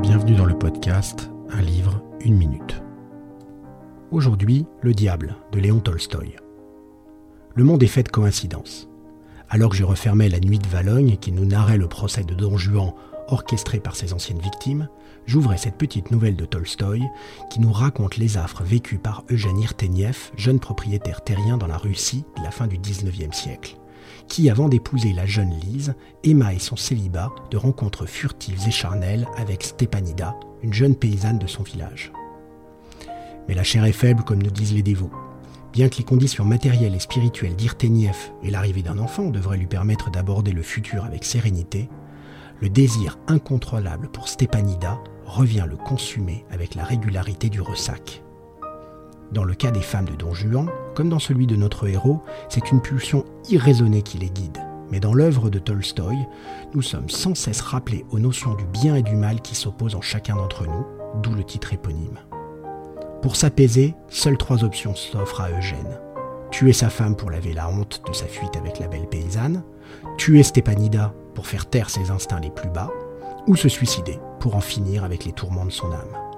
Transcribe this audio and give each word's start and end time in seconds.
bienvenue 0.00 0.34
dans 0.34 0.46
le 0.46 0.58
podcast 0.58 1.30
Un 1.50 1.60
livre, 1.60 2.02
une 2.20 2.36
minute. 2.36 2.82
Aujourd'hui, 4.10 4.64
Le 4.80 4.94
Diable 4.94 5.36
de 5.52 5.60
Léon 5.60 5.80
Tolstoï. 5.80 6.36
Le 7.54 7.64
monde 7.64 7.82
est 7.82 7.86
fait 7.86 8.02
de 8.02 8.08
coïncidences. 8.08 8.88
Alors 9.50 9.70
que 9.70 9.76
je 9.76 9.84
refermais 9.84 10.30
La 10.30 10.40
Nuit 10.40 10.58
de 10.58 10.66
Valogne, 10.68 11.18
qui 11.18 11.32
nous 11.32 11.44
narrait 11.44 11.76
le 11.76 11.86
procès 11.86 12.24
de 12.24 12.34
Don 12.34 12.56
Juan 12.56 12.94
orchestré 13.28 13.78
par 13.78 13.94
ses 13.94 14.14
anciennes 14.14 14.40
victimes, 14.40 14.88
j'ouvrais 15.26 15.58
cette 15.58 15.76
petite 15.76 16.10
nouvelle 16.10 16.36
de 16.36 16.46
Tolstoï 16.46 17.06
qui 17.50 17.60
nous 17.60 17.72
raconte 17.72 18.16
les 18.16 18.38
affres 18.38 18.62
vécues 18.62 18.98
par 18.98 19.24
Eugène 19.30 19.60
Irtenieff, 19.60 20.32
jeune 20.34 20.60
propriétaire 20.60 21.22
terrien 21.22 21.58
dans 21.58 21.66
la 21.66 21.76
Russie 21.76 22.24
de 22.38 22.42
la 22.42 22.50
fin 22.50 22.66
du 22.66 22.78
19e 22.78 23.34
siècle 23.34 23.76
qui, 24.28 24.50
avant 24.50 24.68
d'épouser 24.68 25.12
la 25.12 25.26
jeune 25.26 25.54
Lise, 25.60 25.94
émaille 26.24 26.60
son 26.60 26.76
célibat 26.76 27.30
de 27.50 27.56
rencontres 27.56 28.06
furtives 28.06 28.66
et 28.66 28.70
charnelles 28.70 29.26
avec 29.36 29.62
Stepanida, 29.62 30.34
une 30.62 30.72
jeune 30.72 30.96
paysanne 30.96 31.38
de 31.38 31.46
son 31.46 31.62
village. 31.62 32.12
Mais 33.48 33.54
la 33.54 33.64
chair 33.64 33.84
est 33.84 33.92
faible, 33.92 34.22
comme 34.22 34.42
nous 34.42 34.50
disent 34.50 34.74
les 34.74 34.82
dévots. 34.82 35.10
Bien 35.72 35.88
que 35.88 35.98
les 35.98 36.04
conditions 36.04 36.44
matérielles 36.44 36.94
et 36.94 37.00
spirituelles 37.00 37.56
d'Irtenieff 37.56 38.32
et 38.42 38.50
l'arrivée 38.50 38.82
d'un 38.82 38.98
enfant 38.98 39.30
devraient 39.30 39.56
lui 39.56 39.66
permettre 39.66 40.10
d'aborder 40.10 40.52
le 40.52 40.62
futur 40.62 41.04
avec 41.04 41.24
sérénité, 41.24 41.88
le 42.60 42.68
désir 42.68 43.18
incontrôlable 43.26 44.08
pour 44.10 44.28
Stepanida 44.28 44.98
revient 45.24 45.66
le 45.68 45.76
consumer 45.76 46.44
avec 46.50 46.74
la 46.74 46.84
régularité 46.84 47.48
du 47.48 47.60
ressac. 47.60 48.22
Dans 49.32 49.44
le 49.44 49.54
cas 49.54 49.70
des 49.70 49.80
femmes 49.80 50.06
de 50.06 50.16
Don 50.16 50.34
Juan, 50.34 50.68
comme 50.94 51.08
dans 51.08 51.20
celui 51.20 51.46
de 51.46 51.54
notre 51.54 51.86
héros, 51.86 52.20
c'est 52.48 52.72
une 52.72 52.82
pulsion 52.82 53.24
irraisonnée 53.48 54.02
qui 54.02 54.18
les 54.18 54.30
guide. 54.30 54.58
Mais 54.90 54.98
dans 54.98 55.14
l'œuvre 55.14 55.50
de 55.50 55.60
Tolstoï, 55.60 56.26
nous 56.74 56.82
sommes 56.82 57.08
sans 57.08 57.36
cesse 57.36 57.60
rappelés 57.60 58.04
aux 58.10 58.18
notions 58.18 58.54
du 58.54 58.64
bien 58.64 58.96
et 58.96 59.02
du 59.02 59.14
mal 59.14 59.40
qui 59.40 59.54
s'opposent 59.54 59.94
en 59.94 60.00
chacun 60.00 60.34
d'entre 60.34 60.66
nous, 60.66 60.84
d'où 61.22 61.32
le 61.32 61.44
titre 61.44 61.72
éponyme. 61.72 62.18
Pour 63.22 63.36
s'apaiser, 63.36 63.94
seules 64.08 64.38
trois 64.38 64.64
options 64.64 64.96
s'offrent 64.96 65.42
à 65.42 65.50
Eugène. 65.50 66.00
Tuer 66.50 66.72
sa 66.72 66.90
femme 66.90 67.14
pour 67.14 67.30
laver 67.30 67.52
la 67.52 67.68
honte 67.68 68.02
de 68.08 68.12
sa 68.12 68.26
fuite 68.26 68.56
avec 68.56 68.80
la 68.80 68.88
belle 68.88 69.08
paysanne, 69.08 69.62
tuer 70.18 70.42
Stepanida 70.42 71.14
pour 71.34 71.46
faire 71.46 71.66
taire 71.66 71.88
ses 71.88 72.10
instincts 72.10 72.40
les 72.40 72.50
plus 72.50 72.70
bas, 72.70 72.90
ou 73.46 73.54
se 73.54 73.68
suicider 73.68 74.18
pour 74.40 74.56
en 74.56 74.60
finir 74.60 75.04
avec 75.04 75.24
les 75.24 75.32
tourments 75.32 75.66
de 75.66 75.70
son 75.70 75.92
âme. 75.92 76.29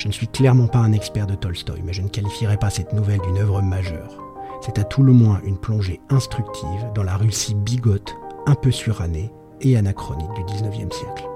Je 0.00 0.08
ne 0.08 0.12
suis 0.12 0.28
clairement 0.28 0.66
pas 0.66 0.78
un 0.78 0.92
expert 0.92 1.26
de 1.26 1.34
Tolstoï, 1.34 1.82
mais 1.84 1.92
je 1.92 2.00
ne 2.00 2.08
qualifierais 2.08 2.56
pas 2.56 2.70
cette 2.70 2.94
nouvelle 2.94 3.20
d'une 3.20 3.36
œuvre 3.36 3.60
majeure. 3.60 4.16
C'est 4.62 4.78
à 4.78 4.84
tout 4.84 5.02
le 5.02 5.12
moins 5.12 5.42
une 5.44 5.58
plongée 5.58 6.00
instructive 6.08 6.86
dans 6.94 7.02
la 7.02 7.18
Russie 7.18 7.54
bigote, 7.54 8.16
un 8.46 8.54
peu 8.54 8.70
surannée 8.70 9.30
et 9.60 9.76
anachronique 9.76 10.32
du 10.32 10.44
XIXe 10.44 10.96
siècle. 10.96 11.28